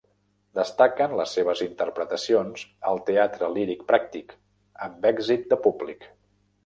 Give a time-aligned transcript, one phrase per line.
[0.59, 2.63] Destaquen les seves interpretacions
[2.93, 4.35] al Teatre Líric Pràctic,
[4.87, 6.09] amb èxit de públic.